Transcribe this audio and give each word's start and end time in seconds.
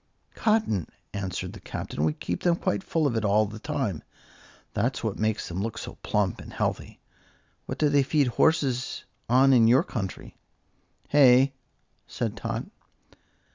"Cotton," 0.33 0.87
answered 1.13 1.53
the 1.53 1.59
Captain. 1.59 2.03
"We 2.03 2.13
keep 2.13 2.41
them 2.41 2.55
quite 2.55 2.81
full 2.83 3.05
of 3.05 3.15
it 3.15 3.23
all 3.23 3.45
the 3.45 3.59
time. 3.59 4.01
That's 4.73 5.03
what 5.03 5.19
makes 5.19 5.47
them 5.47 5.61
look 5.61 5.77
so 5.77 5.99
plump 6.01 6.41
and 6.41 6.51
healthy. 6.51 6.99
What 7.67 7.77
do 7.77 7.87
they 7.87 8.01
feed 8.01 8.25
horses 8.29 9.03
on 9.29 9.53
in 9.53 9.67
your 9.67 9.83
country?" 9.83 10.35
"Hay," 11.09 11.53
said 12.07 12.35
Tot. 12.35 12.65